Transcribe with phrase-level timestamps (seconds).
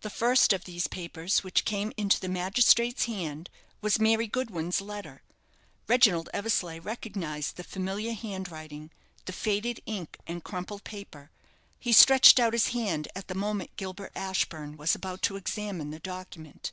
[0.00, 3.50] The first of these papers which came into the magistrate's hand
[3.82, 5.20] was Mary Goodwin's letter.
[5.86, 8.90] Reginald Eversleigh recognized the familiar handwriting,
[9.26, 11.30] the faded ink, and crumpled paper.
[11.78, 16.00] He stretched out his hand at the moment Gilbert Ashburne was about to examine the
[16.00, 16.72] document.